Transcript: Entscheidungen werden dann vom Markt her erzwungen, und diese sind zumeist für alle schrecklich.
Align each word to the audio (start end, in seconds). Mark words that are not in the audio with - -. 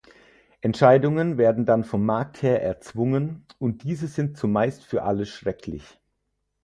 Entscheidungen 0.61 1.37
werden 1.37 1.67
dann 1.67 1.83
vom 1.83 2.03
Markt 2.07 2.41
her 2.41 2.63
erzwungen, 2.63 3.45
und 3.59 3.83
diese 3.83 4.07
sind 4.07 4.35
zumeist 4.35 4.83
für 4.83 5.03
alle 5.03 5.27
schrecklich. 5.27 5.99